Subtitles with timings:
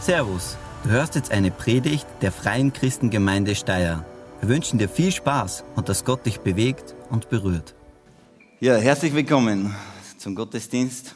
[0.00, 4.06] Servus, du hörst jetzt eine Predigt der Freien Christengemeinde Steyr.
[4.40, 7.74] Wir wünschen dir viel Spaß und dass Gott dich bewegt und berührt.
[8.60, 9.76] Ja, herzlich willkommen
[10.16, 11.14] zum Gottesdienst.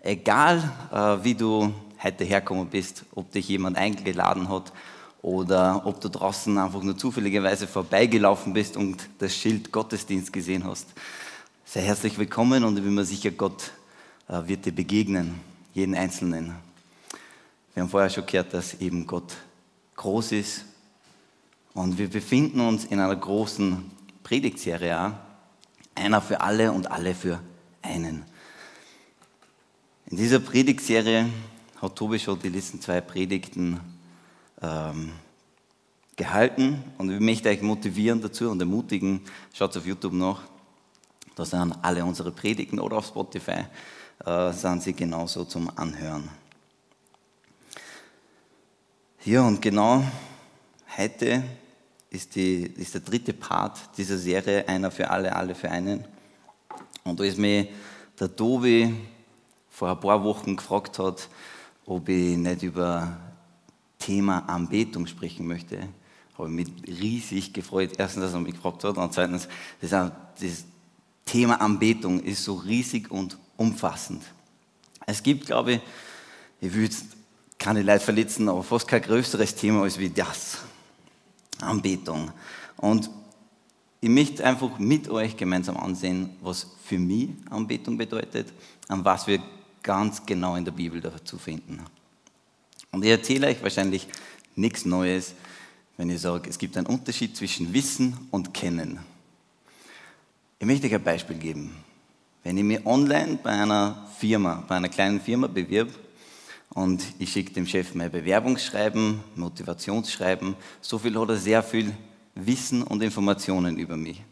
[0.00, 1.72] Egal, äh, wie du
[2.02, 4.72] heute hergekommen bist, ob dich jemand eingeladen hat
[5.22, 10.88] oder ob du draußen einfach nur zufälligerweise vorbeigelaufen bist und das Schild Gottesdienst gesehen hast.
[11.64, 13.70] Sei herzlich willkommen und ich bin mir sicher, Gott
[14.26, 15.38] äh, wird dir begegnen,
[15.74, 16.56] jeden Einzelnen.
[17.74, 19.34] Wir haben vorher schon gehört, dass eben Gott
[19.96, 20.64] groß ist
[21.72, 23.90] und wir befinden uns in einer großen
[24.22, 25.14] Predigtserie,
[25.94, 27.40] einer für alle und alle für
[27.80, 28.24] einen.
[30.06, 31.30] In dieser Predigtserie
[31.80, 33.80] hat Tobi schon die letzten zwei Predigten
[34.60, 35.12] ähm,
[36.14, 39.22] gehalten und ich möchte euch motivieren dazu und ermutigen,
[39.54, 40.42] schaut auf YouTube nach,
[41.34, 43.64] da sind alle unsere Predigten oder auf Spotify,
[44.26, 46.41] äh, sind sie genauso zum Anhören.
[49.24, 50.02] Ja, und genau
[50.98, 51.44] heute
[52.10, 56.04] ist, die, ist der dritte Part dieser Serie, einer für alle, alle für einen.
[57.04, 57.68] Und da ist mir
[58.18, 58.92] der Tobi
[59.70, 61.28] vor ein paar Wochen gefragt hat,
[61.86, 63.16] ob ich nicht über
[63.96, 65.86] Thema Anbetung sprechen möchte,
[66.36, 67.92] habe ich mich riesig gefreut.
[67.98, 69.46] Erstens, dass er mich gefragt hat und zweitens,
[69.80, 70.64] das, das
[71.24, 74.24] Thema Anbetung ist so riesig und umfassend.
[75.06, 75.80] Es gibt, glaube ich,
[76.60, 77.04] ich will jetzt
[77.62, 80.58] keine Leute verletzen, aber fast kein größeres Thema als wie das.
[81.60, 82.32] Anbetung.
[82.76, 83.08] Und
[84.00, 88.52] ich möchte einfach mit euch gemeinsam ansehen, was für mich Anbetung bedeutet
[88.88, 89.40] und was wir
[89.80, 91.80] ganz genau in der Bibel dazu finden.
[92.90, 94.08] Und ich erzähle euch wahrscheinlich
[94.56, 95.34] nichts Neues,
[95.96, 98.98] wenn ich sage, es gibt einen Unterschied zwischen Wissen und Kennen.
[100.58, 101.76] Ich möchte euch ein Beispiel geben.
[102.42, 106.01] Wenn ich mich online bei einer Firma, bei einer kleinen Firma bewirb
[106.74, 111.92] und ich schicke dem Chef mein Bewerbungsschreiben, Motivationsschreiben, so viel hat er sehr viel
[112.34, 114.22] Wissen und Informationen über mich.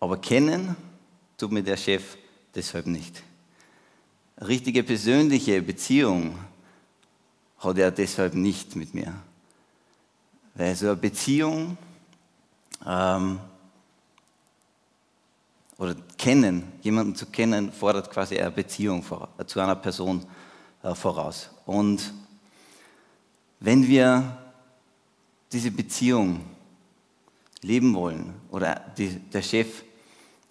[0.00, 0.76] Aber kennen
[1.38, 2.16] tut mir der Chef
[2.54, 3.22] deshalb nicht.
[4.40, 6.38] richtige persönliche Beziehung
[7.58, 9.14] hat er deshalb nicht mit mir.
[10.54, 11.78] Weil so eine Beziehung
[12.86, 13.38] ähm,
[15.78, 19.04] oder kennen, jemanden zu kennen, fordert quasi eine Beziehung
[19.46, 20.26] zu einer Person
[20.94, 21.50] voraus.
[21.64, 22.12] Und
[23.60, 24.38] wenn wir
[25.50, 26.40] diese Beziehung
[27.62, 29.82] leben wollen oder die, der Chef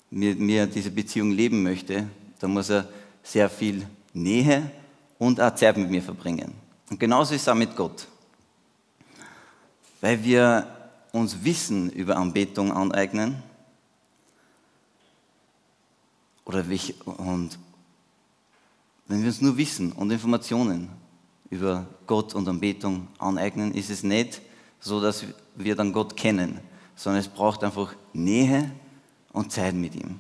[0.10, 2.08] mir, mir diese Beziehung leben möchte,
[2.40, 2.88] dann muss er
[3.24, 4.70] sehr viel Nähe
[5.20, 6.54] und auch Zeit mit mir verbringen.
[6.90, 8.08] Und genauso ist es auch mit Gott.
[10.02, 10.68] Weil wir
[11.12, 13.42] uns Wissen über Anbetung aneignen
[16.44, 17.58] oder welche, und
[19.08, 20.90] wenn wir uns nur Wissen und Informationen
[21.50, 24.42] über Gott und Anbetung aneignen, ist es nicht
[24.80, 26.60] so, dass wir dann Gott kennen,
[26.96, 28.72] sondern es braucht einfach Nähe
[29.32, 30.20] und Zeit mit ihm.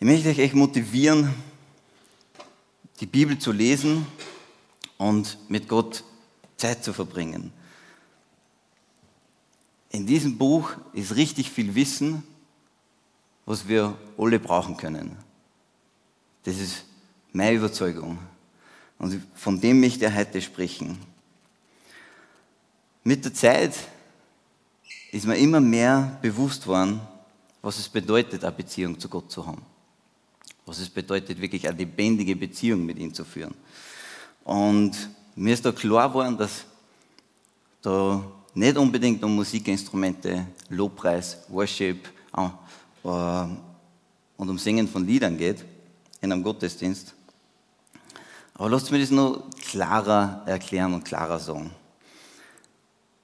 [0.00, 1.34] Ich möchte euch echt motivieren,
[3.00, 4.06] die Bibel zu lesen
[4.96, 6.04] und mit Gott
[6.56, 7.52] Zeit zu verbringen.
[9.90, 12.22] In diesem Buch ist richtig viel Wissen,
[13.48, 15.16] was wir alle brauchen können.
[16.42, 16.84] Das ist
[17.32, 18.18] meine Überzeugung.
[18.98, 20.98] Und von dem möchte ich heute sprechen.
[23.04, 23.74] Mit der Zeit
[25.12, 27.00] ist mir immer mehr bewusst worden,
[27.62, 29.62] was es bedeutet, eine Beziehung zu Gott zu haben
[30.68, 33.54] was es bedeutet, wirklich eine lebendige Beziehung mit ihm zu führen.
[34.44, 34.92] Und
[35.34, 36.66] mir ist da klar geworden, dass
[37.80, 38.22] da
[38.52, 42.06] nicht unbedingt um Musikinstrumente, Lobpreis, Worship
[43.08, 45.64] und um Singen von Liedern geht
[46.20, 47.14] in einem Gottesdienst.
[48.54, 51.70] Aber lasst mich das noch klarer erklären und klarer sagen.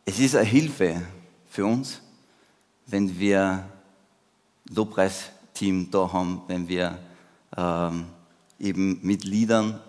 [0.04, 1.02] Es ist eine Hilfe
[1.48, 2.00] für uns,
[2.86, 3.68] wenn wir
[4.70, 6.98] Lobpreisteam da haben, wenn wir
[7.56, 8.06] ähm,
[8.58, 9.80] eben mit Liedern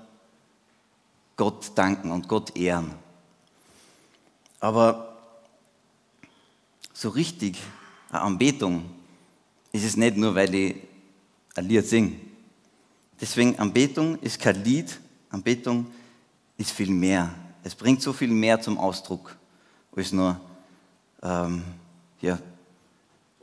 [1.36, 2.92] Gott danken und Gott ehren.
[4.60, 5.18] Aber
[6.94, 7.62] so richtig
[8.10, 8.95] eine Anbetung
[9.76, 10.76] ist es nicht nur, weil ich
[11.56, 12.14] ein Lied singe.
[13.20, 15.00] Deswegen Anbetung ist kein Lied,
[15.30, 15.88] Anbetung
[16.58, 17.34] ist viel mehr.
[17.64, 19.36] Es bringt so viel mehr zum Ausdruck,
[19.96, 20.40] als nur,
[21.24, 21.64] ähm,
[22.22, 22.40] ja,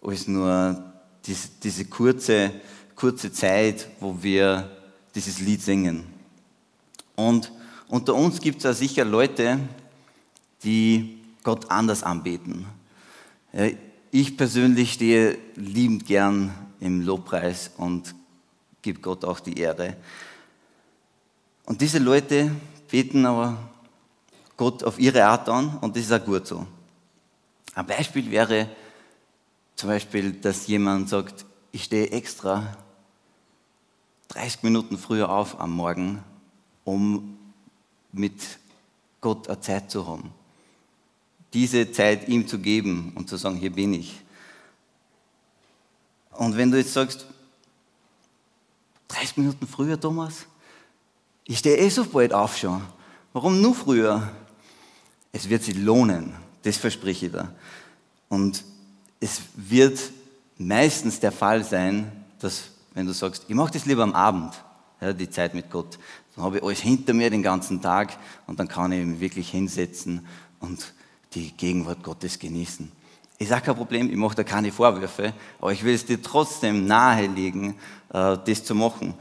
[0.02, 0.92] als nur
[1.24, 2.52] diese, diese kurze
[3.02, 4.70] kurze Zeit, wo wir
[5.12, 6.04] dieses Lied singen.
[7.16, 7.50] Und
[7.88, 9.58] unter uns gibt es ja sicher Leute,
[10.62, 12.64] die Gott anders anbeten.
[14.14, 18.14] Ich persönlich stehe liebend gern im Lobpreis und
[18.82, 19.96] gebe Gott auch die Ehre.
[21.64, 22.50] Und diese Leute
[22.90, 23.56] beten aber
[24.58, 26.66] Gott auf ihre Art an und das ist auch gut so.
[27.74, 28.68] Ein Beispiel wäre
[29.76, 32.76] zum Beispiel, dass jemand sagt, ich stehe extra
[34.28, 36.22] 30 Minuten früher auf am Morgen,
[36.84, 37.38] um
[38.12, 38.58] mit
[39.22, 40.34] Gott eine Zeit zu haben.
[41.52, 44.20] Diese Zeit ihm zu geben und zu sagen, hier bin ich.
[46.32, 47.26] Und wenn du jetzt sagst,
[49.08, 50.46] 30 Minuten früher, Thomas,
[51.44, 52.82] ich stehe eh so bald auf schon.
[53.32, 54.30] Warum nur früher?
[55.32, 57.54] Es wird sich lohnen, das verspreche ich dir.
[58.28, 58.64] Und
[59.20, 59.98] es wird
[60.58, 62.64] meistens der Fall sein, dass,
[62.94, 64.54] wenn du sagst, ich mache das lieber am Abend,
[65.00, 65.98] ja, die Zeit mit Gott,
[66.34, 68.16] dann habe ich alles hinter mir den ganzen Tag
[68.46, 70.26] und dann kann ich mich wirklich hinsetzen
[70.60, 70.92] und
[71.34, 72.90] die Gegenwart Gottes genießen.
[73.38, 76.86] Ich sage kein Problem, ich mache da keine Vorwürfe, aber ich will es dir trotzdem
[76.86, 77.74] nahelegen,
[78.12, 79.14] äh, das zu machen.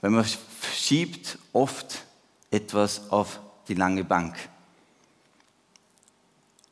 [0.00, 0.24] Weil man
[0.74, 2.04] schiebt oft
[2.50, 4.36] etwas auf die lange Bank.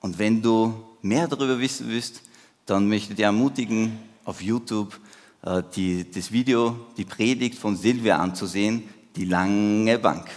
[0.00, 2.22] Und wenn du mehr darüber wissen willst,
[2.66, 4.98] dann möchte ich dich ermutigen, auf YouTube
[5.42, 10.28] äh, die, das Video, die Predigt von Silvia anzusehen, die lange Bank.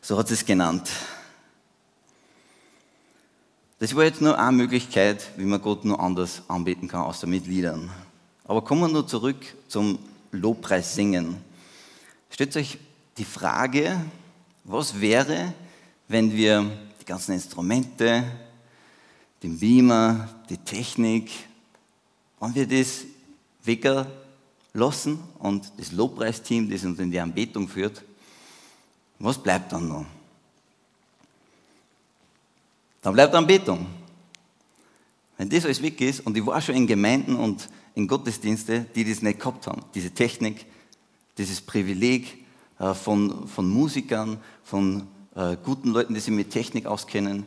[0.00, 0.90] So hat sie es genannt.
[3.80, 7.46] Das war jetzt nur eine Möglichkeit, wie man Gott nur anders anbeten kann, außer mit
[7.46, 7.88] Liedern.
[8.42, 9.36] Aber kommen wir nur zurück
[9.68, 10.00] zum
[10.32, 11.36] Lobpreis singen.
[12.28, 12.76] Stellt euch
[13.16, 14.00] die Frage,
[14.64, 15.54] was wäre,
[16.08, 16.68] wenn wir
[17.00, 18.24] die ganzen Instrumente,
[19.44, 21.30] den Beamer, die Technik,
[22.40, 23.04] wenn wir das
[23.62, 28.02] weglassen und das Lobpreisteam, das uns in die Anbetung führt,
[29.20, 30.06] was bleibt dann noch?
[33.08, 33.86] Dann bleibt Anbetung.
[35.38, 39.02] Wenn das alles weg ist, und ich war schon in Gemeinden und in Gottesdienste, die
[39.02, 40.66] das nicht gehabt haben, diese Technik,
[41.38, 42.44] dieses Privileg
[42.78, 47.46] äh, von, von Musikern, von äh, guten Leuten, die sich mit Technik auskennen,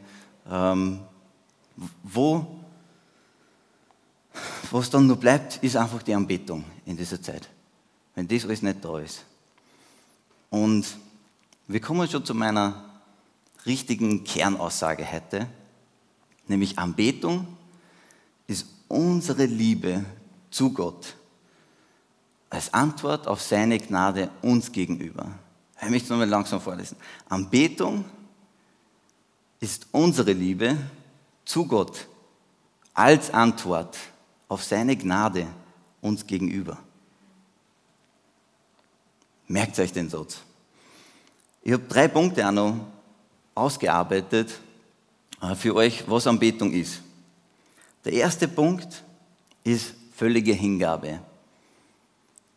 [0.50, 1.02] ähm,
[2.02, 2.48] wo
[4.72, 7.48] was dann noch bleibt, ist einfach die Anbetung in dieser Zeit.
[8.16, 9.26] Wenn das alles nicht da ist.
[10.50, 10.88] Und
[11.68, 12.91] wir kommen schon zu meiner
[13.66, 15.48] richtigen Kernaussage heute,
[16.48, 17.48] nämlich Anbetung
[18.48, 20.06] ist unsere Liebe
[20.50, 21.16] zu Gott
[22.50, 25.28] als Antwort auf seine Gnade uns gegenüber.
[25.82, 26.98] Ich möchte es nochmal langsam vorlesen.
[27.30, 28.06] Anbetung
[29.60, 30.78] ist unsere Liebe
[31.46, 32.08] zu Gott
[32.94, 33.98] als Antwort
[34.48, 35.48] auf seine Gnade
[36.02, 36.78] uns gegenüber.
[39.48, 40.40] Merkt euch den Satz.
[41.64, 42.88] Ich habe drei Punkte auch noch
[43.56, 44.60] ausgearbeitet
[45.42, 47.02] äh, für euch, was Anbetung ist.
[48.06, 49.04] Der erste Punkt
[49.64, 51.20] ist völlige Hingabe.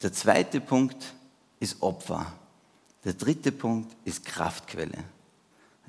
[0.02, 1.14] Der zweite Punkt
[1.60, 2.32] ist Opfer.
[3.04, 5.04] Der dritte Punkt ist Kraftquelle.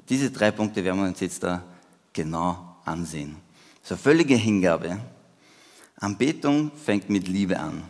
[0.10, 1.64] Diese drei Punkte werden wir uns jetzt da
[2.12, 3.38] genau ansehen.
[3.84, 5.00] So völlige Anbetung.
[5.98, 7.84] Anbetung fängt mit Liebe an.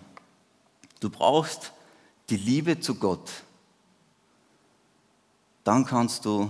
[1.00, 1.72] Du brauchst
[2.30, 3.32] die Liebe zu Gott.
[5.64, 6.50] Dann kannst du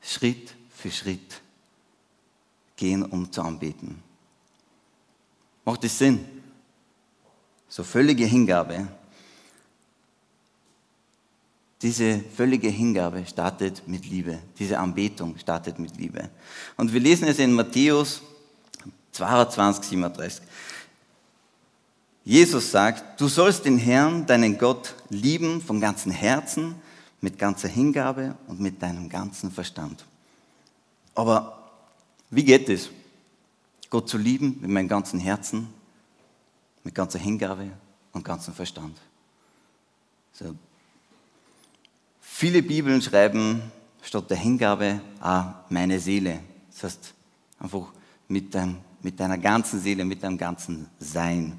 [0.00, 1.40] Schritt für Schritt
[2.76, 4.02] gehen, um zu anbeten.
[5.64, 6.24] Macht das Sinn?
[7.68, 8.88] So völlige Hingabe.
[11.82, 14.38] Diese völlige Hingabe startet mit Liebe.
[14.58, 16.30] Diese Anbetung startet mit Liebe.
[16.76, 18.22] Und wir lesen es in Matthäus
[19.12, 20.42] 22, 37.
[22.24, 26.74] Jesus sagt, du sollst den Herrn, deinen Gott, lieben von ganzem Herzen,
[27.20, 30.04] mit ganzer Hingabe und mit deinem ganzen Verstand.
[31.14, 31.70] Aber
[32.30, 32.90] wie geht es?
[33.90, 35.68] Gott zu lieben mit meinem ganzen Herzen,
[36.84, 37.70] mit ganzer Hingabe
[38.12, 38.98] und ganzem Verstand.
[40.32, 40.54] So.
[42.20, 43.62] Viele Bibeln schreiben
[44.02, 46.40] statt der Hingabe auch meine Seele.
[46.70, 47.14] Das heißt,
[47.58, 47.92] einfach
[48.28, 51.58] mit, dein, mit deiner ganzen Seele, mit deinem ganzen Sein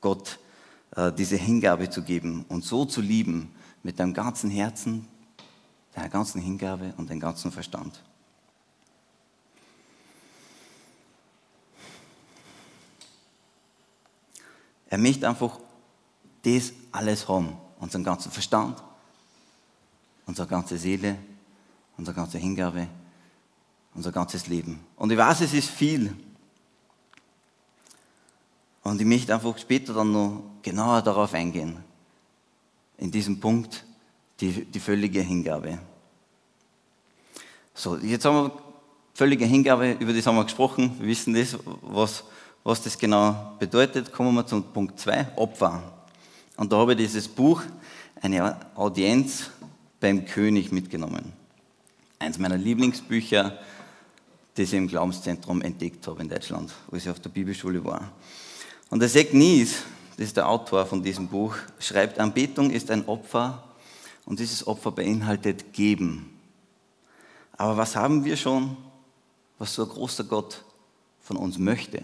[0.00, 0.38] Gott
[0.96, 5.06] äh, diese Hingabe zu geben und so zu lieben mit deinem ganzen Herzen,
[5.94, 8.02] deiner ganzen Hingabe und deinem ganzen Verstand.
[14.88, 15.58] Er möchte einfach
[16.42, 17.56] das alles haben.
[17.78, 18.82] Unseren ganzen Verstand,
[20.26, 21.16] unsere ganze Seele,
[21.96, 22.88] unsere ganze Hingabe,
[23.94, 24.80] unser ganzes Leben.
[24.96, 26.14] Und ich weiß, es ist viel.
[28.82, 31.82] Und ich möchte einfach später dann noch genauer darauf eingehen.
[33.00, 33.84] In diesem Punkt,
[34.40, 35.78] die, die völlige Hingabe.
[37.74, 38.52] So, jetzt haben wir
[39.12, 40.96] völlige Hingabe, über das haben wir gesprochen.
[41.00, 42.24] Wir wissen das, was
[42.62, 45.82] was das genau bedeutet, kommen wir zum Punkt 2, Opfer.
[46.56, 47.62] Und da habe ich dieses Buch,
[48.20, 49.50] eine Audienz
[49.98, 51.32] beim König mitgenommen.
[52.18, 53.58] Eins meiner Lieblingsbücher,
[54.54, 58.12] das ich im Glaubenszentrum entdeckt habe in Deutschland, wo ich auf der Bibelschule war.
[58.90, 59.82] Und der Zach Nies,
[60.16, 63.64] das ist der Autor von diesem Buch, schreibt, Anbetung ist ein Opfer
[64.26, 66.38] und dieses Opfer beinhaltet Geben.
[67.56, 68.76] Aber was haben wir schon,
[69.58, 70.64] was so ein großer Gott
[71.20, 72.02] von uns möchte?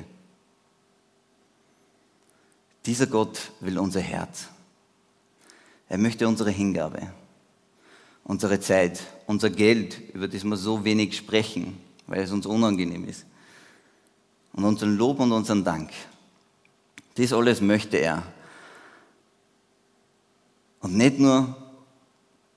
[2.85, 4.49] Dieser Gott will unser Herz.
[5.89, 7.13] Er möchte unsere Hingabe,
[8.25, 13.25] unsere Zeit, unser Geld, über das wir so wenig sprechen, weil es uns unangenehm ist.
[14.53, 15.91] Und unseren Lob und unseren Dank.
[17.17, 18.23] Das alles möchte er.
[20.81, 21.57] Und nicht nur,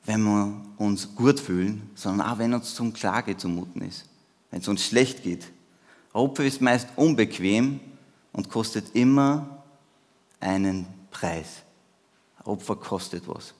[0.06, 4.06] wenn wir uns gut fühlen, sondern auch, wenn uns zum Klage zumuten ist,
[4.52, 5.52] wenn es uns schlecht geht.
[6.14, 7.80] Opfer ist meist unbequem
[8.34, 9.64] und kostet immer
[10.40, 11.64] einen Preis.
[12.44, 13.54] Opfer kostet was.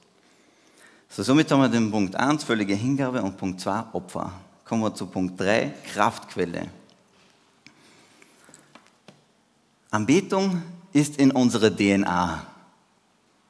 [1.08, 4.32] So, somit haben wir den Punkt 1, völlige Hingabe, und Punkt 2, Opfer.
[4.64, 6.68] Kommen wir zu Punkt 3, Kraftquelle.
[9.90, 10.62] Anbetung
[10.92, 12.46] ist in unserer DNA.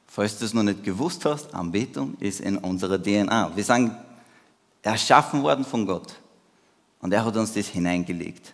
[0.07, 3.55] Falls du es noch nicht gewusst hast, Anbetung ist in unserer DNA.
[3.55, 3.95] Wir sind
[4.81, 6.15] erschaffen worden von Gott.
[6.99, 8.53] Und er hat uns das hineingelegt.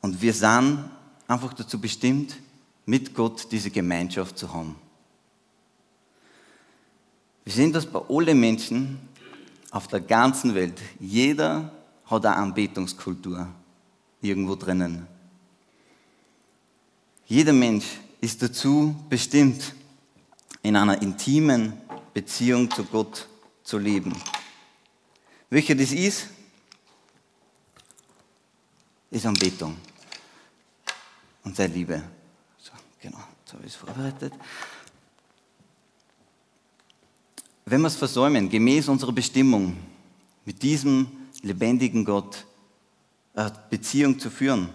[0.00, 0.84] Und wir sind
[1.26, 2.36] einfach dazu bestimmt,
[2.86, 4.76] mit Gott diese Gemeinschaft zu haben.
[7.44, 8.98] Wir sehen das bei allen Menschen
[9.70, 10.80] auf der ganzen Welt.
[10.98, 11.70] Jeder
[12.06, 13.46] hat eine Anbetungskultur
[14.20, 15.06] irgendwo drinnen.
[17.28, 17.84] Jeder Mensch
[18.22, 19.74] ist dazu bestimmt,
[20.62, 21.74] in einer intimen
[22.14, 23.28] Beziehung zu Gott
[23.62, 24.14] zu leben.
[25.50, 26.28] Welcher das ist,
[29.10, 29.76] ist Anbetung
[31.44, 32.02] und seine Liebe.
[33.02, 34.32] Genau, jetzt habe ich es vorbereitet.
[37.66, 39.76] Wenn wir es versäumen, gemäß unserer Bestimmung,
[40.46, 41.06] mit diesem
[41.42, 42.46] lebendigen Gott
[43.34, 44.70] eine Beziehung zu führen,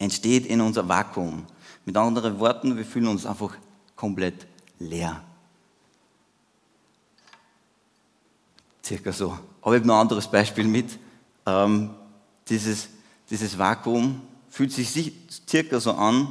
[0.00, 1.46] entsteht in unser Vakuum.
[1.88, 3.56] Mit anderen Worten, wir fühlen uns einfach
[3.96, 4.46] komplett
[4.78, 5.24] leer.
[8.84, 9.38] Circa so.
[9.62, 10.98] Aber ich habe noch ein anderes Beispiel mit.
[11.46, 11.94] Ähm,
[12.46, 12.90] dieses,
[13.30, 15.14] dieses Vakuum fühlt sich
[15.48, 16.30] circa so an,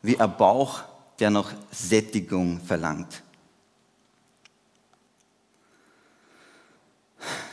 [0.00, 0.80] wie ein Bauch,
[1.18, 3.22] der nach Sättigung verlangt.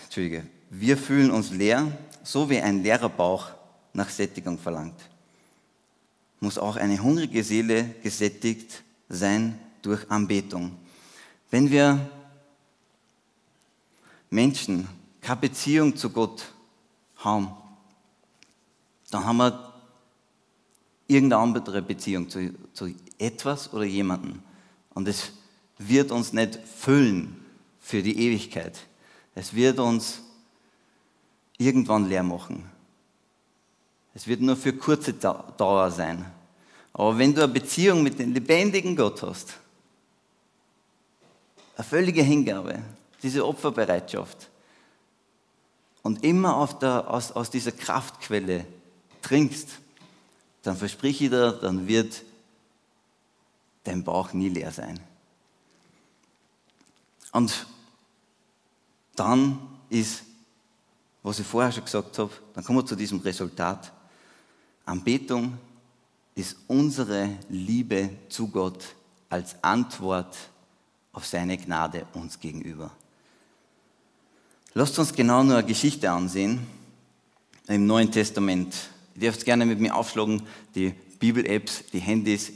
[0.05, 0.47] Entschuldige.
[0.69, 1.91] Wir fühlen uns leer,
[2.23, 3.49] so wie ein leerer Bauch
[3.91, 5.09] nach Sättigung verlangt.
[6.39, 10.77] Muss auch eine hungrige Seele gesättigt sein durch Anbetung.
[11.49, 12.09] Wenn wir
[14.29, 14.87] Menschen
[15.21, 16.45] keine Beziehung zu Gott
[17.17, 17.49] haben,
[19.09, 19.73] dann haben wir
[21.07, 24.39] irgendeine andere Beziehung zu, zu etwas oder jemandem.
[24.93, 25.31] Und es
[25.77, 27.35] wird uns nicht füllen
[27.79, 28.77] für die Ewigkeit.
[29.35, 30.21] Es wird uns
[31.57, 32.69] irgendwann leer machen.
[34.17, 36.25] Es wird nur für kurze Dauer sein.
[36.91, 39.53] Aber wenn du eine Beziehung mit dem lebendigen Gott hast,
[41.75, 42.81] eine völlige Hingabe,
[43.21, 44.49] diese Opferbereitschaft
[46.01, 48.65] und immer der, aus, aus dieser Kraftquelle
[49.21, 49.69] trinkst,
[50.63, 52.23] dann versprich ich dir, dann wird
[53.83, 54.99] dein Bauch nie leer sein.
[57.33, 57.67] Und
[59.15, 59.59] dann
[59.91, 60.23] ist,
[61.21, 63.91] was ich vorher schon gesagt habe, dann kommen wir zu diesem Resultat.
[64.87, 65.57] Anbetung
[66.35, 68.95] ist unsere Liebe zu Gott
[69.29, 70.37] als Antwort
[71.11, 72.91] auf seine Gnade uns gegenüber.
[74.73, 76.65] Lasst uns genau nur eine Geschichte ansehen
[77.67, 78.75] im Neuen Testament.
[79.15, 80.43] Ihr dürft gerne mit mir aufschlagen,
[80.75, 82.51] die Bibel-Apps, die Handys.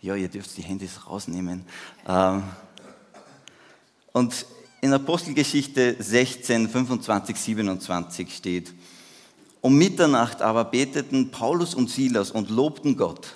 [0.00, 1.64] Ja, ihr dürft die Handys rausnehmen.
[2.06, 2.42] Ähm,
[4.12, 4.46] und
[4.80, 8.72] in Apostelgeschichte 16, 25, 27 steht,
[9.66, 13.34] um Mitternacht aber beteten Paulus und Silas und lobten Gott.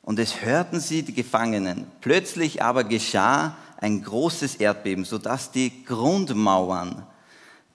[0.00, 1.86] Und es hörten sie die Gefangenen.
[2.00, 7.06] Plötzlich aber geschah ein großes Erdbeben, sodass die Grundmauern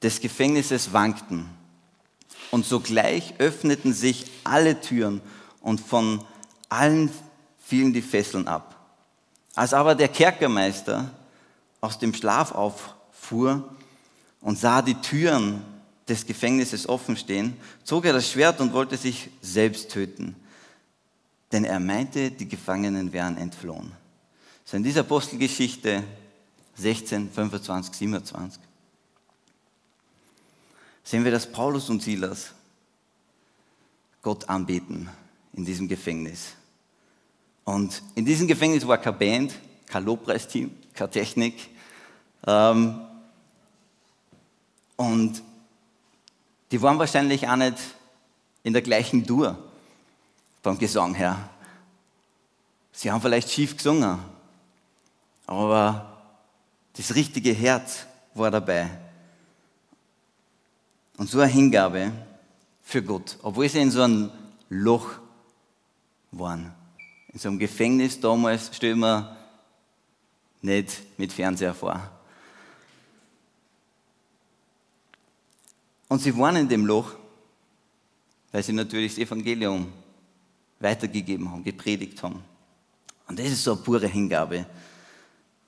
[0.02, 1.46] des Gefängnisses wankten.
[2.50, 5.22] Und sogleich öffneten sich alle Türen
[5.62, 6.26] und von
[6.68, 7.12] allen
[7.64, 8.76] fielen die Fesseln ab.
[9.54, 11.12] Als aber der Kerkermeister
[11.80, 13.70] aus dem Schlaf auffuhr
[14.42, 15.62] und sah die Türen
[16.10, 20.36] des Gefängnisses offen stehen, zog er das Schwert und wollte sich selbst töten.
[21.52, 23.92] Denn er meinte, die Gefangenen wären entflohen.
[24.66, 26.04] So in dieser Apostelgeschichte
[26.76, 28.62] 16, 25, 27
[31.04, 32.52] sehen wir, dass Paulus und Silas
[34.22, 35.10] Gott anbeten
[35.54, 36.54] in diesem Gefängnis.
[37.64, 39.56] Und in diesem Gefängnis war keine Band,
[39.88, 41.70] kein Lobpreisteam, keine Technik.
[42.46, 43.02] Ähm,
[44.98, 45.42] und
[46.72, 47.78] die waren wahrscheinlich auch nicht
[48.64, 49.58] in der gleichen Tour
[50.62, 51.50] beim Gesang her.
[52.92, 54.20] Sie haben vielleicht schief gesungen,
[55.48, 56.18] aber
[56.94, 58.90] das richtige Herz war dabei.
[61.18, 62.12] Und so eine Hingabe
[62.84, 64.32] für Gott, obwohl sie in so einem
[64.70, 65.12] Loch
[66.32, 66.74] waren.
[67.32, 69.38] In so einem Gefängnis damals stellen wir
[70.62, 72.19] nicht mit Fernseher vor.
[76.10, 77.14] Und sie waren in dem Loch,
[78.52, 79.88] weil sie natürlich das Evangelium
[80.80, 82.44] weitergegeben haben, gepredigt haben.
[83.28, 84.66] Und das ist so eine pure Hingabe.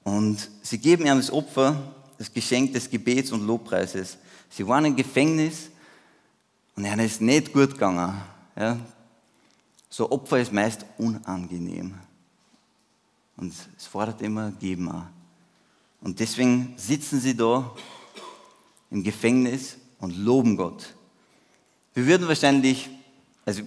[0.04, 4.18] Und sie geben ihm das Opfer, das Geschenk des Gebets und Lobpreises.
[4.50, 5.70] Sie waren im Gefängnis
[6.76, 8.16] und ihnen ist nicht gut gegangen.
[8.56, 8.80] Ja.
[9.90, 11.94] So Opfer ist meist unangenehm.
[13.38, 15.06] Und es fordert immer Geben auch.
[16.02, 17.72] Und deswegen sitzen sie da
[18.90, 20.94] im Gefängnis und loben Gott.
[21.94, 22.90] Wir würden wahrscheinlich,
[23.46, 23.62] also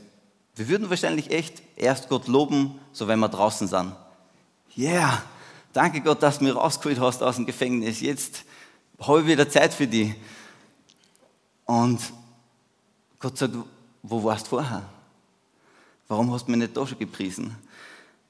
[0.56, 3.92] wir würden wahrscheinlich echt erst Gott loben, so wenn wir draußen sind.
[4.76, 5.22] Yeah,
[5.72, 8.00] danke Gott, dass du mich rausgeholt hast aus dem Gefängnis.
[8.00, 8.44] Jetzt
[9.00, 10.14] habe ich wieder Zeit für dich.
[11.64, 12.00] Und
[13.18, 13.54] Gott sagt,
[14.02, 14.82] wo warst du vorher?
[16.08, 17.56] Warum hast du mich nicht da schon gepriesen?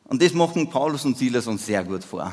[0.04, 2.32] Und das machen Paulus und Silas uns sehr gut vor.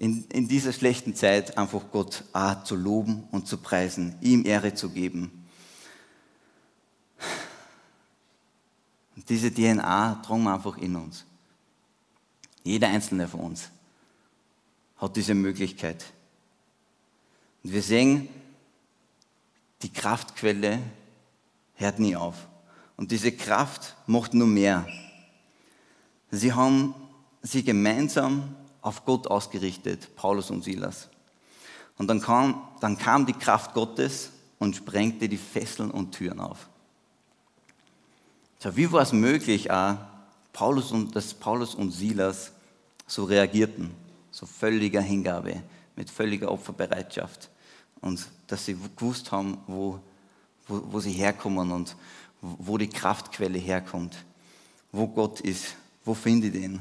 [0.00, 4.72] In, in dieser schlechten Zeit einfach Gott auch zu loben und zu preisen, ihm Ehre
[4.72, 5.46] zu geben.
[9.14, 11.26] Und diese DNA wir einfach in uns.
[12.64, 13.70] Jeder einzelne von uns
[14.96, 16.02] hat diese Möglichkeit.
[17.62, 18.26] Und wir sehen,
[19.82, 20.78] die Kraftquelle
[21.74, 22.48] hört nie auf.
[22.96, 24.86] Und diese Kraft macht nur mehr.
[26.30, 26.94] Sie haben
[27.42, 31.08] sich gemeinsam auf Gott ausgerichtet, Paulus und Silas.
[31.98, 36.68] Und dann kam, dann kam die Kraft Gottes und sprengte die Fesseln und Türen auf.
[38.62, 42.52] Wie war es möglich, und, dass Paulus und Silas
[43.06, 43.90] so reagierten,
[44.30, 45.62] so völliger Hingabe,
[45.96, 47.50] mit völliger Opferbereitschaft
[48.00, 50.00] und dass sie gewusst haben, wo,
[50.68, 51.96] wo, wo sie herkommen und
[52.40, 54.16] wo die Kraftquelle herkommt,
[54.92, 56.80] wo Gott ist, wo finde ich den.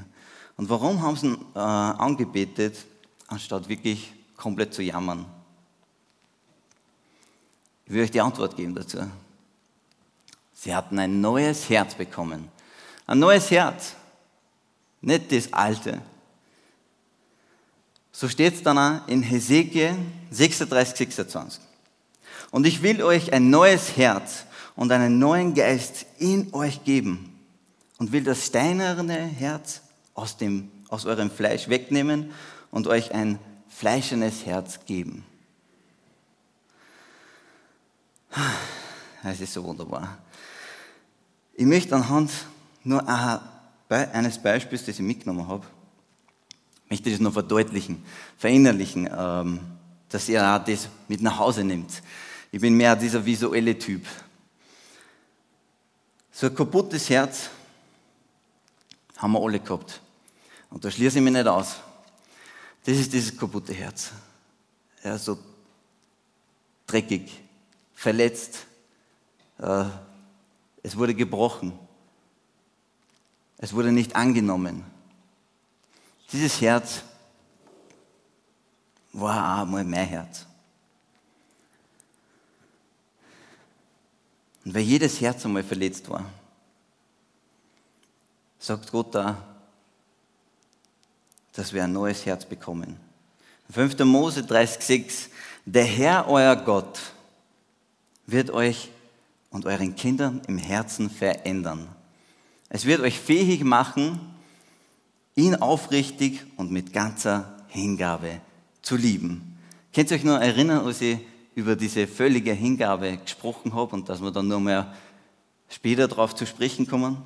[0.59, 2.75] Und warum haben sie ihn äh, angebetet,
[3.27, 5.25] anstatt wirklich komplett zu jammern?
[7.85, 8.97] Ich will euch die Antwort geben dazu.
[10.53, 12.49] Sie hatten ein neues Herz bekommen.
[13.07, 13.95] Ein neues Herz,
[14.99, 16.01] nicht das alte.
[18.11, 19.95] So steht es dann auch in Hesekiel
[20.29, 21.61] 36, 26.
[22.51, 24.43] Und ich will euch ein neues Herz
[24.75, 27.39] und einen neuen Geist in euch geben
[27.97, 29.83] und will das steinerne Herz
[30.19, 32.31] aus, dem, aus eurem Fleisch wegnehmen
[32.71, 35.23] und euch ein fleischendes Herz geben.
[39.23, 40.17] Es ist so wunderbar.
[41.53, 42.31] Ich möchte anhand
[42.83, 43.03] nur
[43.89, 45.65] eines Beispiels, das ich mitgenommen habe,
[46.89, 48.03] möchte das noch verdeutlichen,
[48.37, 49.59] verinnerlichen, ähm,
[50.09, 52.01] dass ihr auch das mit nach Hause nimmt.
[52.51, 54.05] Ich bin mehr dieser visuelle Typ.
[56.31, 57.49] So ein kaputtes Herz
[59.17, 60.01] haben wir alle gehabt.
[60.69, 61.77] Und da schließe ich mich nicht aus.
[62.85, 64.11] Das ist dieses kaputte Herz.
[65.03, 65.37] Ja, so
[66.85, 67.31] dreckig,
[67.93, 68.65] verletzt.
[69.57, 69.85] Äh,
[70.83, 71.77] es wurde gebrochen.
[73.57, 74.83] Es wurde nicht angenommen.
[76.31, 77.01] Dieses Herz
[79.11, 80.45] war einmal mein Herz.
[84.63, 86.25] Und weil jedes Herz einmal verletzt war,
[88.59, 89.48] sagt Gott da,
[91.59, 92.95] dass wir ein neues Herz bekommen.
[93.69, 93.99] 5.
[94.05, 95.27] Mose 30,6
[95.65, 97.01] Der Herr, euer Gott,
[98.25, 98.89] wird euch
[99.49, 101.89] und euren Kindern im Herzen verändern.
[102.69, 104.21] Es wird euch fähig machen,
[105.35, 108.39] ihn aufrichtig und mit ganzer Hingabe
[108.81, 109.57] zu lieben.
[109.93, 111.19] Könnt ihr euch noch erinnern, als ich
[111.55, 114.93] über diese völlige Hingabe gesprochen habe und dass wir dann nur mehr
[115.67, 117.17] später darauf zu sprechen kommen?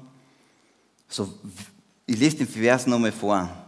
[1.08, 1.32] So,
[2.08, 3.64] ich lese den Vers nochmal vor.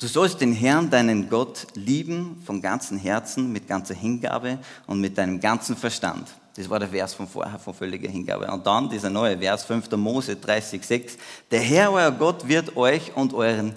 [0.00, 5.18] Du sollst den Herrn, deinen Gott, lieben von ganzem Herzen, mit ganzer Hingabe und mit
[5.18, 6.26] deinem ganzen Verstand.
[6.56, 8.50] Das war der Vers von vorher, von völliger Hingabe.
[8.50, 9.90] Und dann dieser neue Vers, 5.
[9.92, 11.18] Mose 30,6.
[11.50, 13.74] Der Herr, euer Gott, wird euch und euren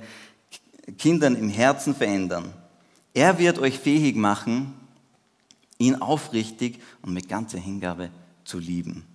[0.97, 2.53] Kindern im Herzen verändern.
[3.13, 4.73] Er wird euch fähig machen,
[5.77, 8.09] ihn aufrichtig und mit ganzer Hingabe
[8.45, 9.05] zu lieben.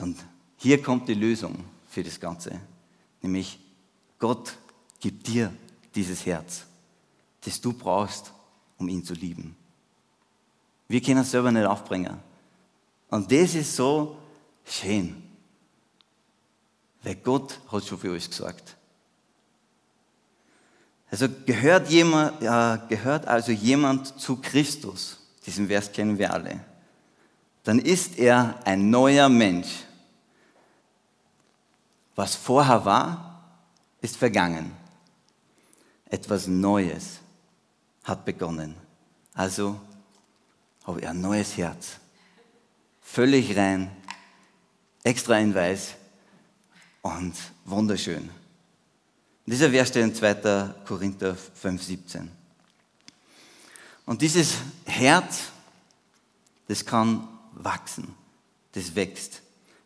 [0.00, 0.16] Und
[0.56, 1.54] hier kommt die Lösung
[1.88, 2.58] für das Ganze.
[3.22, 3.60] Nämlich
[4.18, 4.54] Gott
[4.98, 5.52] gibt dir
[5.94, 6.64] dieses Herz,
[7.44, 8.32] das du brauchst,
[8.78, 9.56] um ihn zu lieben.
[10.88, 12.18] Wir können es selber nicht aufbringen.
[13.10, 14.16] Und das ist so
[14.64, 15.22] schön.
[17.02, 18.76] Weil Gott hat schon für uns gesagt.
[21.10, 26.64] Also gehört, jemand, ja, gehört also jemand zu Christus, diesen Vers kennen wir alle,
[27.62, 29.84] dann ist er ein neuer Mensch.
[32.16, 33.44] Was vorher war,
[34.00, 34.72] ist vergangen.
[36.14, 37.18] Etwas Neues
[38.04, 38.76] hat begonnen.
[39.32, 39.80] Also
[40.84, 41.96] habe ich ein neues Herz.
[43.00, 43.90] Völlig rein,
[45.02, 45.94] extra in weiß
[47.02, 48.30] und wunderschön.
[49.44, 50.74] Dieser Vers steht in 2.
[50.86, 52.28] Korinther 5,17.
[54.06, 55.46] Und dieses Herz,
[56.68, 58.14] das kann wachsen,
[58.70, 59.42] das wächst,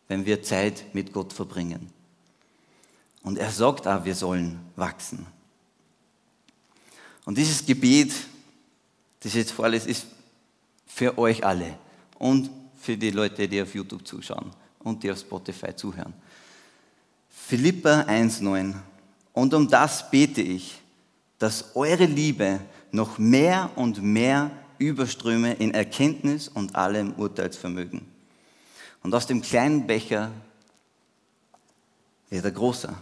[0.07, 1.91] wenn wir Zeit mit Gott verbringen.
[3.23, 5.25] Und er sagt auch, wir sollen wachsen.
[7.29, 8.11] Und dieses Gebet,
[9.19, 10.07] das jetzt vorlese, ist
[10.87, 11.77] für euch alle
[12.17, 12.49] und
[12.81, 16.11] für die Leute, die auf YouTube zuschauen und die auf Spotify zuhören.
[17.29, 18.73] Philippa 1,9
[19.33, 20.81] und um das bete ich,
[21.37, 22.61] dass eure Liebe
[22.91, 28.01] noch mehr und mehr überströme in Erkenntnis und allem Urteilsvermögen.
[29.03, 30.31] Und aus dem kleinen Becher
[32.31, 32.99] wird er großer.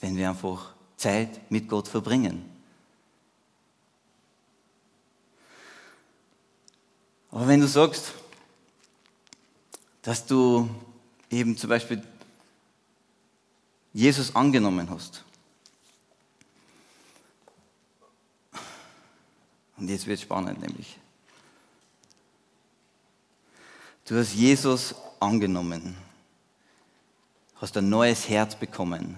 [0.00, 2.50] Wenn wir einfach Zeit mit Gott verbringen.
[7.30, 8.12] Aber wenn du sagst,
[10.02, 10.70] dass du
[11.30, 12.02] eben zum Beispiel
[13.92, 15.24] Jesus angenommen hast.
[19.76, 20.98] Und jetzt wird es spannend, nämlich.
[24.06, 25.96] Du hast Jesus angenommen,
[27.56, 29.16] hast ein neues Herz bekommen.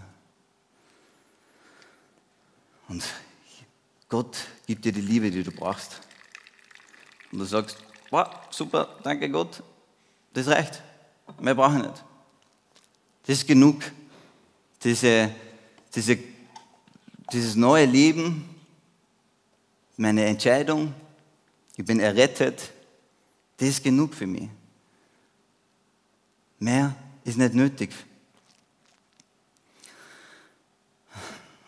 [2.89, 3.05] Und
[4.09, 6.01] Gott gibt dir die Liebe, die du brauchst.
[7.31, 7.77] Und du sagst,
[8.11, 9.63] wow, super, danke Gott,
[10.33, 10.83] das reicht.
[11.41, 12.05] Mehr brauche ich nicht.
[13.27, 13.83] Das ist genug.
[14.83, 15.31] Diese,
[15.95, 16.19] diese,
[17.31, 18.49] dieses neue Leben,
[19.97, 20.95] meine Entscheidung,
[21.77, 22.73] ich bin errettet,
[23.57, 24.49] das ist genug für mich.
[26.59, 27.91] Mehr ist nicht nötig.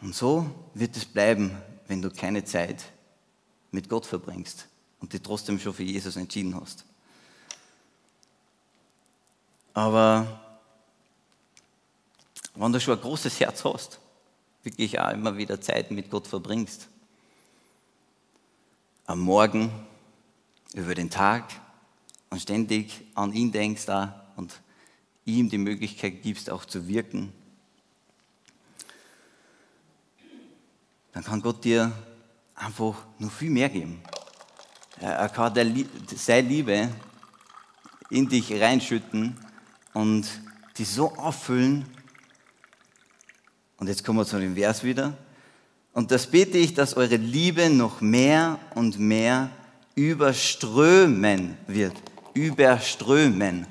[0.01, 2.85] Und so wird es bleiben, wenn du keine Zeit
[3.71, 4.67] mit Gott verbringst
[5.01, 6.85] und dich trotzdem schon für Jesus entschieden hast.
[9.75, 10.41] Aber
[12.55, 14.01] wenn du schon ein großes Herz hast,
[14.63, 16.89] wirklich auch immer wieder Zeit mit Gott verbringst,
[19.07, 19.71] am Morgen,
[20.75, 21.51] über den Tag
[22.31, 23.87] und ständig an ihn denkst
[24.37, 24.61] und
[25.25, 27.33] ihm die Möglichkeit gibst, auch zu wirken,
[31.13, 31.93] dann kann Gott dir
[32.55, 34.03] einfach noch viel mehr geben.
[35.01, 36.89] Er kann seine Liebe
[38.11, 39.39] in dich reinschütten
[39.95, 40.27] und
[40.77, 41.87] die so auffüllen.
[43.79, 45.17] Und jetzt kommen wir zu dem Vers wieder.
[45.93, 49.51] Und das bete ich, dass eure Liebe noch mehr und mehr
[49.95, 51.95] überströmen wird.
[52.35, 53.67] Überströmen.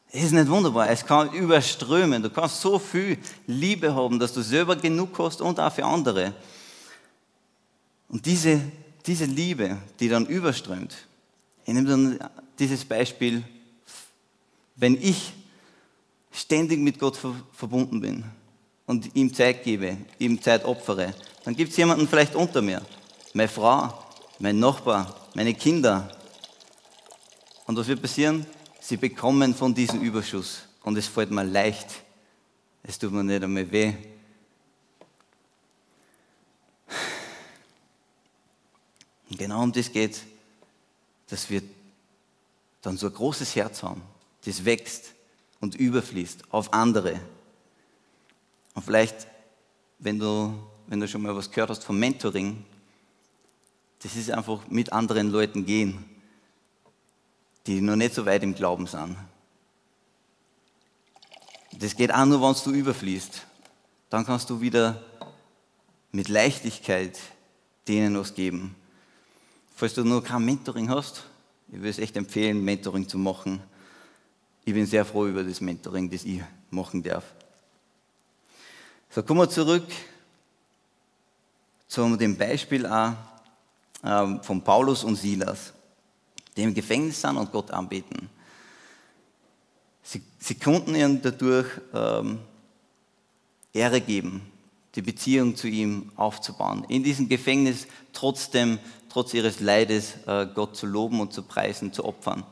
[0.11, 2.21] ist nicht wunderbar, es kann überströmen.
[2.21, 6.33] Du kannst so viel Liebe haben, dass du selber genug hast und auch für andere.
[8.09, 8.59] Und diese,
[9.05, 10.95] diese Liebe, die dann überströmt,
[11.65, 12.19] ich nehme dann
[12.59, 13.43] dieses Beispiel,
[14.75, 15.31] wenn ich
[16.31, 17.17] ständig mit Gott
[17.53, 18.23] verbunden bin
[18.87, 21.13] und ihm Zeit gebe, ihm Zeit opfere,
[21.45, 22.81] dann gibt es jemanden vielleicht unter mir,
[23.33, 23.93] meine Frau,
[24.39, 26.11] mein Nachbar, meine Kinder.
[27.65, 28.45] Und was wird passieren?
[28.81, 32.03] Sie bekommen von diesem Überschuss und es fällt mir leicht.
[32.83, 33.93] Es tut mir nicht einmal weh.
[39.29, 40.21] Und genau um das geht
[41.31, 41.63] dass wir
[42.81, 44.01] dann so ein großes Herz haben,
[44.43, 45.13] das wächst
[45.61, 47.19] und überfließt auf andere.
[48.73, 49.27] Und vielleicht,
[49.99, 50.53] wenn du,
[50.87, 52.65] wenn du schon mal was gehört hast vom Mentoring,
[54.03, 56.03] das ist einfach mit anderen Leuten gehen,
[57.67, 59.15] die noch nicht so weit im Glauben sind.
[61.73, 63.45] Das geht auch nur, wenn du überfließt.
[64.09, 65.01] Dann kannst du wieder
[66.11, 67.17] mit Leichtigkeit
[67.87, 68.75] denen was geben.
[69.75, 71.23] Falls du noch kein Mentoring hast,
[71.69, 73.61] ich würde es echt empfehlen, Mentoring zu machen.
[74.65, 77.23] Ich bin sehr froh über das Mentoring, das ich machen darf.
[79.09, 79.85] So, kommen wir zurück
[81.87, 83.13] zu dem Beispiel auch,
[84.03, 85.73] ähm, von Paulus und Silas.
[86.55, 88.29] Die im Gefängnis sind und Gott anbeten.
[90.03, 92.39] Sie, sie konnten ihm dadurch ähm,
[93.73, 94.41] Ehre geben,
[94.95, 96.85] die Beziehung zu ihm aufzubauen.
[96.89, 102.03] In diesem Gefängnis trotzdem, trotz ihres Leides, äh, Gott zu loben und zu preisen, zu
[102.03, 102.43] opfern.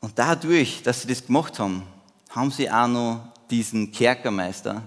[0.00, 1.82] Und dadurch, dass sie das gemacht haben,
[2.30, 4.82] haben sie auch noch diesen Kerkermeister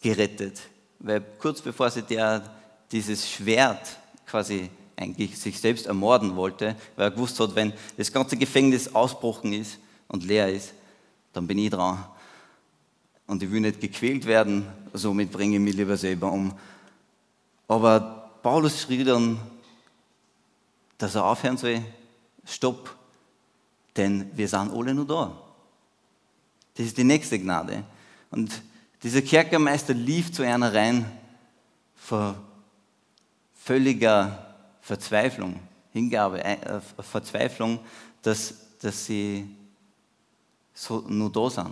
[0.00, 0.60] gerettet.
[0.98, 2.42] Weil kurz bevor sie der,
[2.90, 8.36] dieses Schwert quasi eigentlich sich selbst ermorden wollte, weil er gewusst hat, wenn das ganze
[8.36, 9.78] Gefängnis ausbrochen ist
[10.08, 10.74] und leer ist,
[11.32, 12.04] dann bin ich dran.
[13.26, 16.52] Und ich will nicht gequält werden, somit bringe ich mich lieber selber um.
[17.68, 19.38] Aber Paulus schrie dann,
[20.98, 21.82] dass er aufhören soll,
[22.44, 22.94] stopp,
[23.96, 25.32] denn wir sind alle nur da.
[26.74, 27.84] Das ist die nächste Gnade.
[28.30, 28.62] Und
[29.02, 31.10] dieser Kerkermeister lief zu einer rein
[31.94, 32.34] vor
[33.54, 34.51] völliger
[34.82, 35.60] Verzweiflung,
[35.92, 37.78] Hingabe, äh, Verzweiflung,
[38.20, 39.48] dass, dass sie
[40.74, 41.70] so nur da sind.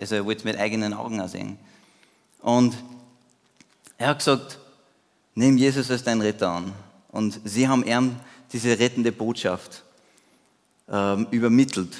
[0.00, 1.58] Also er wollte es mit eigenen Augen sehen.
[2.40, 2.76] Und
[3.96, 4.58] er hat gesagt,
[5.34, 6.72] nimm Jesus als dein Retter an.
[7.08, 8.16] Und sie haben ihm
[8.52, 9.82] diese rettende Botschaft
[10.88, 11.96] ähm, übermittelt.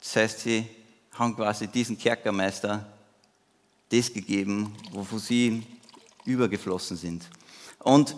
[0.00, 0.66] Das heißt, sie
[1.12, 2.86] haben quasi diesen Kerkermeister
[3.90, 5.66] das gegeben, wovon sie
[6.24, 7.28] übergeflossen sind.
[7.78, 8.16] Und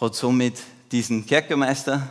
[0.00, 2.08] hat somit diesen Kerkermeister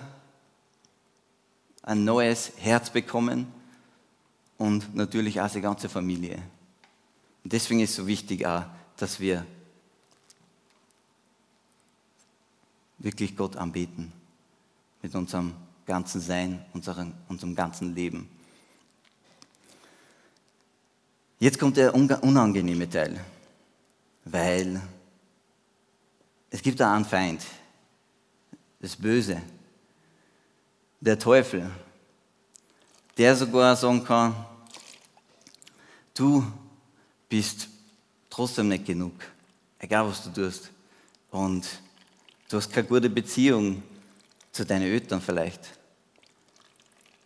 [1.84, 3.48] ein neues Herz bekommen
[4.58, 6.42] und natürlich auch seine ganze Familie.
[7.44, 8.64] Und deswegen ist es so wichtig auch,
[8.98, 9.46] dass wir
[12.98, 14.12] wirklich Gott anbeten
[15.02, 15.54] mit unserem
[15.86, 18.28] ganzen Sein, unserem, unserem ganzen Leben.
[21.40, 23.24] Jetzt kommt der unangenehme Teil,
[24.24, 24.82] weil
[26.50, 27.46] es gibt da einen Feind,
[28.80, 29.42] das Böse,
[31.00, 31.70] der Teufel,
[33.18, 34.36] der sogar sagen kann,
[36.14, 36.46] du
[37.30, 37.68] bist
[38.30, 39.14] trotzdem nicht genug,
[39.80, 40.72] egal was du tust.
[41.32, 41.68] Und
[42.50, 43.84] du hast keine gute Beziehung
[44.52, 45.62] zu deinen Eltern vielleicht.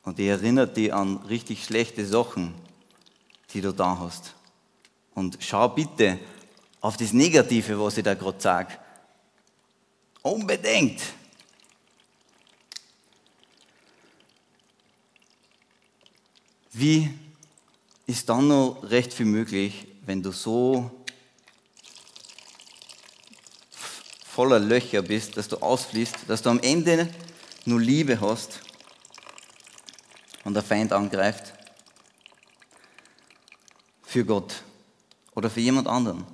[0.04, 2.54] Und die erinnert dich an richtig schlechte Sachen,
[3.54, 4.34] die du da hast.
[5.14, 6.20] Und schau bitte
[6.82, 8.78] auf das Negative, was ich da gerade sage.
[10.22, 11.02] Unbedingt.
[16.72, 17.10] Wie
[18.06, 20.92] ist dann noch recht viel möglich, wenn du so
[24.24, 27.10] voller Löcher bist, dass du ausfließt, dass du am Ende
[27.66, 28.62] nur Liebe hast
[30.44, 31.54] und der Feind angreift
[34.04, 34.64] für Gott
[35.36, 36.26] oder für jemand anderen.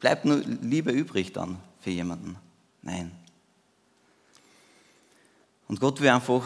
[0.00, 2.36] Bleibt nur Liebe übrig dann für jemanden?
[2.82, 3.12] Nein.
[5.68, 6.42] Und Gott will einfach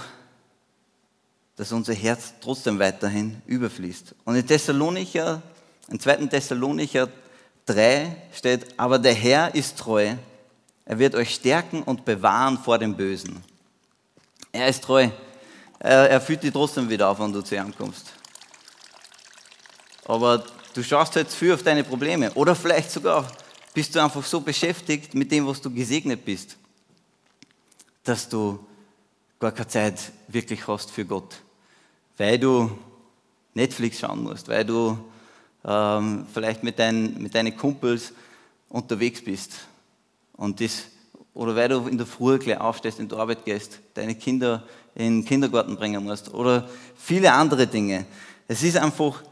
[1.57, 4.15] dass unser Herz trotzdem weiterhin überfließt.
[4.25, 5.43] Und in Thessalonicher,
[5.89, 6.27] im 2.
[6.27, 7.09] Thessalonicher
[7.67, 10.15] 3 steht, aber der Herr ist treu,
[10.85, 13.43] er wird euch stärken und bewahren vor dem Bösen.
[14.51, 15.09] Er ist treu.
[15.79, 18.13] Er, er führt dich trotzdem wieder auf, wenn du zu ihm kommst.
[20.05, 22.33] Aber du schaust jetzt viel auf deine Probleme.
[22.33, 23.31] Oder vielleicht sogar
[23.73, 26.57] bist du einfach so beschäftigt mit dem, was du gesegnet bist,
[28.05, 28.59] dass du
[29.43, 31.43] gar keine Zeit wirklich hast für Gott
[32.17, 32.71] weil du
[33.55, 34.97] Netflix schauen musst, weil du
[35.65, 38.13] ähm, vielleicht mit, dein, mit deinen Kumpels
[38.69, 39.53] unterwegs bist
[40.35, 40.85] und das,
[41.35, 44.63] oder weil du in der Früh gleich aufstehst, in die Arbeit gehst, deine Kinder
[44.95, 48.07] in den Kindergarten bringen musst oder viele andere Dinge.
[48.47, 49.23] Es ist einfach,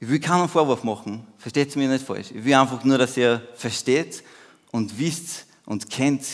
[0.00, 2.30] ich will keinen Vorwurf machen, versteht es mir nicht falsch.
[2.30, 4.22] Ich will einfach nur, dass ihr versteht
[4.70, 6.24] und wisst und kennt,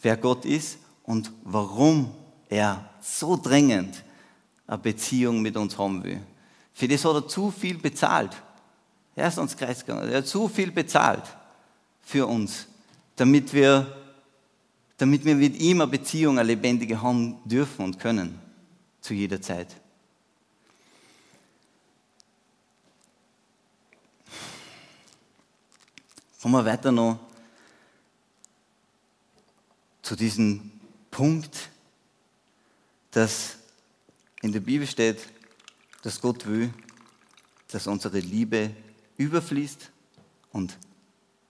[0.00, 2.12] wer Gott ist und warum
[2.48, 4.02] er so dringend
[4.66, 6.20] eine Beziehung mit uns haben will.
[6.72, 8.30] Für das hat er zu viel bezahlt.
[9.14, 10.10] Er ist uns Kreis gegangen.
[10.10, 11.24] Er hat zu viel bezahlt
[12.02, 12.66] für uns,
[13.16, 13.86] damit wir,
[14.96, 18.38] damit wir mit ihm eine Beziehung, eine lebendige haben dürfen und können.
[19.00, 19.76] Zu jeder Zeit.
[26.40, 27.18] Kommen wir weiter noch
[30.02, 30.72] zu diesem
[31.12, 31.68] Punkt,
[33.10, 33.58] dass
[34.40, 35.28] in der Bibel steht,
[36.00, 36.72] dass Gott will,
[37.68, 38.74] dass unsere Liebe
[39.18, 39.90] überfließt
[40.52, 40.76] und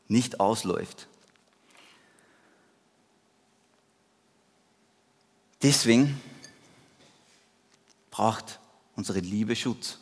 [0.09, 1.07] nicht ausläuft.
[5.63, 6.21] Deswegen
[8.11, 8.59] braucht
[8.97, 10.01] unsere Liebe Schutz.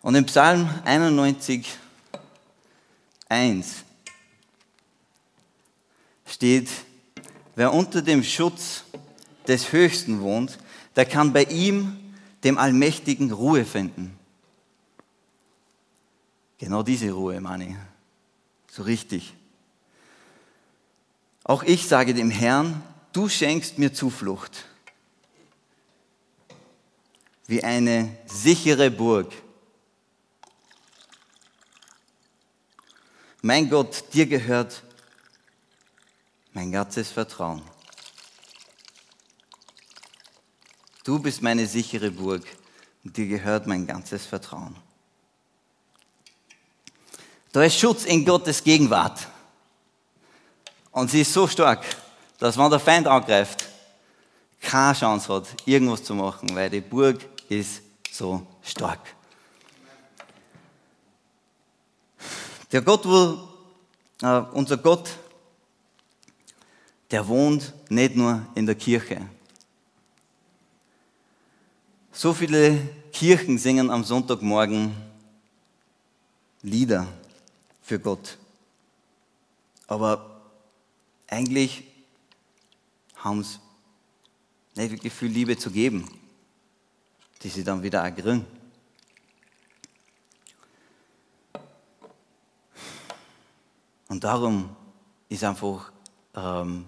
[0.00, 1.76] Und im Psalm 91,
[3.28, 3.87] 1
[6.28, 6.68] steht,
[7.56, 8.84] wer unter dem Schutz
[9.46, 10.58] des Höchsten wohnt,
[10.94, 11.96] der kann bei ihm,
[12.44, 14.16] dem Allmächtigen, Ruhe finden.
[16.58, 17.76] Genau diese Ruhe, meine.
[18.70, 19.34] So richtig.
[21.44, 24.64] Auch ich sage dem Herrn, du schenkst mir Zuflucht.
[27.46, 29.32] Wie eine sichere Burg.
[33.40, 34.82] Mein Gott, dir gehört
[36.58, 37.62] mein ganzes Vertrauen.
[41.04, 42.42] Du bist meine sichere Burg
[43.04, 44.74] und dir gehört mein ganzes Vertrauen.
[47.52, 49.28] Da ist Schutz in Gottes Gegenwart.
[50.90, 51.84] Und sie ist so stark,
[52.40, 53.68] dass wenn der Feind angreift,
[54.60, 59.14] keine Chance hat, irgendwas zu machen, weil die Burg ist so stark.
[62.72, 65.08] Der Gott, wo, äh, unser Gott,
[67.10, 69.26] der wohnt nicht nur in der Kirche.
[72.12, 72.78] So viele
[73.12, 74.94] Kirchen singen am Sonntagmorgen
[76.62, 77.06] Lieder
[77.82, 78.36] für Gott.
[79.86, 80.42] Aber
[81.28, 81.84] eigentlich
[83.16, 83.58] haben sie
[84.74, 86.08] nicht wirklich viel Liebe zu geben,
[87.42, 88.44] die sie dann wieder ergringen.
[94.08, 94.74] Und darum
[95.28, 95.92] ist einfach
[96.34, 96.86] ähm,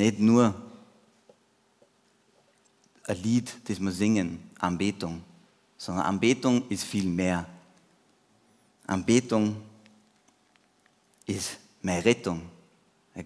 [0.00, 0.54] nicht nur
[3.04, 5.22] ein Lied, das wir singen, Anbetung,
[5.76, 7.46] sondern Anbetung ist viel mehr.
[8.86, 9.56] Anbetung
[11.26, 12.42] ist meine Rettung.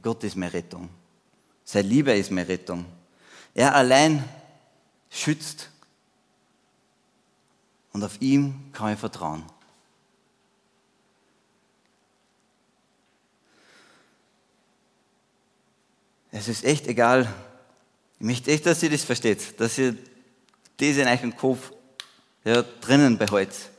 [0.03, 0.89] Gott ist meine Rettung.
[1.65, 2.85] Seine Liebe ist meine Rettung.
[3.55, 4.25] Er allein
[5.11, 5.71] schützt
[7.93, 9.45] und auf ihm kann ich vertrauen.
[16.37, 17.33] Es ist echt egal.
[18.19, 19.97] Ich möchte echt, dass ihr das versteht, dass ihr
[20.77, 21.71] das in euren Kopf
[22.45, 23.71] ja, drinnen behaltet.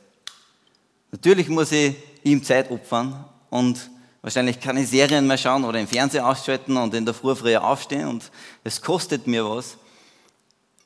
[1.10, 3.90] Natürlich muss ich ihm Zeit opfern und
[4.22, 8.08] wahrscheinlich keine Serien mehr schauen oder im Fernsehen ausschalten und in der Früh früher aufstehen
[8.08, 8.30] und
[8.64, 9.76] es kostet mir was.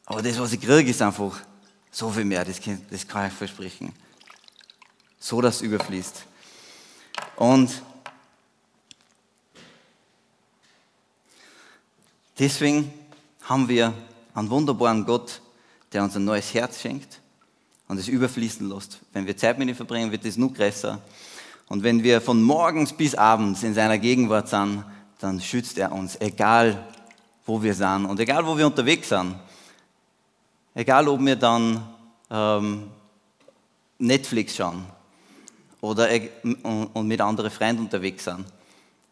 [0.06, 1.38] Aber das, was ich kriege, ist einfach
[1.92, 3.92] so viel mehr, das kann, das kann ich versprechen.
[5.20, 6.24] So, dass es überfließt.
[7.36, 7.70] Und
[12.38, 12.92] deswegen
[13.42, 13.92] haben wir
[14.34, 15.40] einen wunderbaren Gott,
[15.92, 17.20] der uns ein neues Herz schenkt
[17.88, 19.00] und es überfließen lässt.
[19.12, 21.00] Wenn wir Zeit mit ihm verbringen, wird es nur größer.
[21.68, 24.84] Und wenn wir von morgens bis abends in seiner Gegenwart sind,
[25.18, 26.86] dann schützt er uns, egal
[27.46, 29.34] wo wir sind und egal wo wir unterwegs sind.
[30.74, 31.82] Egal ob wir dann
[32.30, 32.90] ähm,
[33.98, 34.84] Netflix schauen
[35.80, 36.30] oder e-
[36.62, 38.44] und mit anderen Freunden unterwegs sind.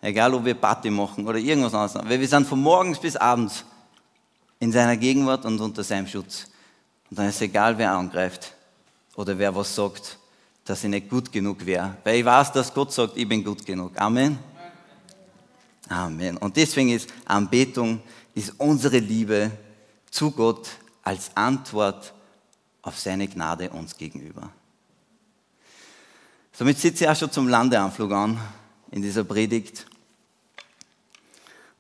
[0.01, 2.09] Egal ob wir Party machen oder irgendwas anderes.
[2.09, 3.65] Weil wir sind von morgens bis abends
[4.61, 6.47] in seiner Gegenwart und unter seinem Schutz.
[7.11, 8.55] Und dann ist es egal, wer angreift
[9.17, 10.19] oder wer was sagt,
[10.65, 11.97] dass ich nicht gut genug wäre.
[12.05, 14.01] Weil ich weiß, dass Gott sagt, ich bin gut genug.
[14.01, 14.39] Amen.
[15.89, 16.37] Amen.
[16.37, 18.01] Und deswegen ist Anbetung
[18.35, 19.51] ist unsere Liebe
[20.11, 20.69] zu Gott
[21.03, 22.13] als Antwort
[22.83, 24.51] auf seine Gnade uns gegenüber.
[26.53, 28.39] Somit sitze ich auch schon zum Landeanflug an
[28.91, 29.87] in dieser Predigt.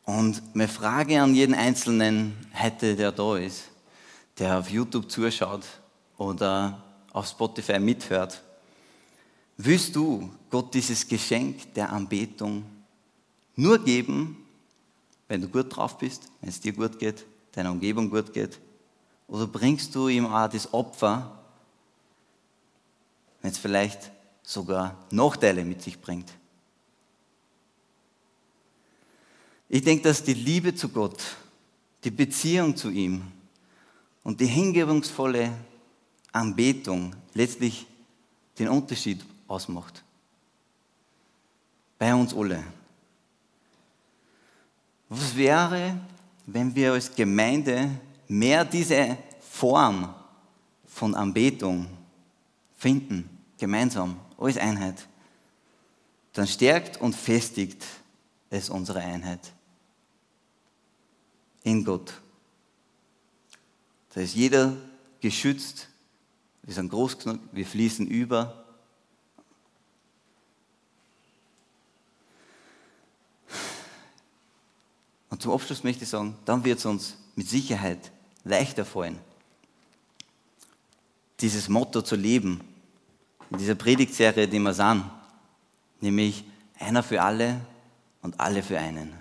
[0.05, 3.65] Und meine Frage an jeden Einzelnen hätte, der da ist,
[4.39, 5.65] der auf YouTube zuschaut
[6.17, 8.43] oder auf Spotify mithört,
[9.57, 12.65] willst du Gott dieses Geschenk der Anbetung
[13.57, 14.37] nur geben,
[15.27, 18.59] wenn du gut drauf bist, wenn es dir gut geht, deiner Umgebung gut geht?
[19.27, 21.39] Oder bringst du ihm auch das Opfer,
[23.43, 24.11] wenn es vielleicht
[24.43, 26.33] sogar Nachteile mit sich bringt?
[29.69, 31.23] Ich denke, dass die Liebe zu Gott,
[32.03, 33.23] die Beziehung zu ihm
[34.23, 35.53] und die hingebungsvolle
[36.33, 37.87] Anbetung letztlich
[38.59, 40.03] den Unterschied ausmacht.
[41.99, 42.65] Bei uns alle.
[45.11, 45.99] Was wäre,
[46.47, 47.91] wenn wir als Gemeinde
[48.27, 50.15] mehr diese Form
[50.87, 51.87] von Anbetung
[52.77, 55.07] finden, gemeinsam, als Einheit?
[56.33, 57.85] Dann stärkt und festigt
[58.51, 59.53] es unsere Einheit
[61.63, 62.15] in Gott.
[64.15, 64.77] Da ist jeder
[65.21, 65.89] geschützt
[66.69, 68.63] wir sind groß genug, wir fließen über.
[75.31, 78.13] Und zum Abschluss möchte ich sagen, dann wird es uns mit Sicherheit
[78.45, 79.19] leichter fallen,
[81.41, 82.61] dieses Motto zu leben.
[83.49, 85.07] in dieser Predigtserie, die wir sind,
[86.03, 86.45] nämlich
[86.79, 87.63] einer für alle
[88.21, 89.15] und alle für einen.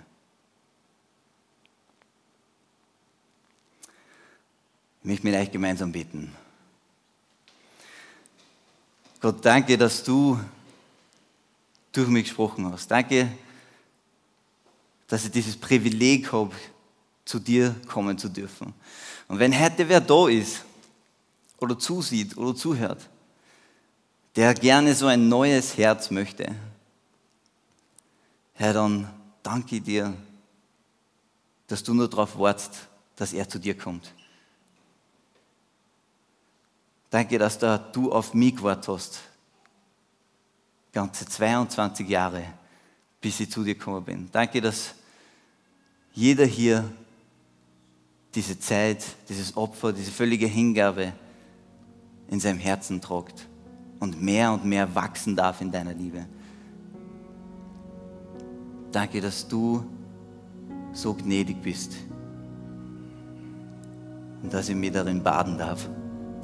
[5.08, 6.30] Ich möchte mit euch gemeinsam beten.
[9.22, 10.38] Gott, danke, dass du
[11.92, 12.88] durch mich gesprochen hast.
[12.88, 13.32] Danke,
[15.06, 16.54] dass ich dieses Privileg habe,
[17.24, 18.74] zu dir kommen zu dürfen.
[19.28, 20.62] Und wenn heute wer da ist
[21.56, 23.08] oder zusieht oder zuhört,
[24.36, 26.54] der gerne so ein neues Herz möchte,
[28.52, 29.08] Herr, dann
[29.42, 30.12] danke dir,
[31.66, 34.12] dass du nur darauf wartest, dass er zu dir kommt.
[37.10, 39.20] Danke, dass da du auf mich gewartet hast.
[40.92, 42.44] Ganze 22 Jahre,
[43.20, 44.28] bis ich zu dir gekommen bin.
[44.30, 44.94] Danke, dass
[46.12, 46.84] jeder hier
[48.34, 51.12] diese Zeit, dieses Opfer, diese völlige Hingabe
[52.28, 53.46] in seinem Herzen tragt
[54.00, 56.26] und mehr und mehr wachsen darf in deiner Liebe.
[58.92, 59.84] Danke, dass du
[60.92, 61.94] so gnädig bist
[64.42, 65.88] und dass ich mich darin baden darf.